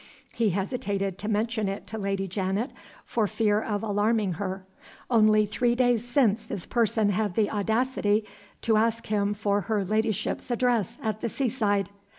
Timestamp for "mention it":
1.27-1.85